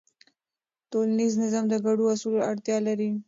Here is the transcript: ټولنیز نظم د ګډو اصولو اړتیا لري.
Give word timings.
ټولنیز 0.91 1.33
نظم 1.41 1.63
د 1.69 1.75
ګډو 1.85 2.03
اصولو 2.13 2.39
اړتیا 2.51 2.77
لري. 2.87 3.09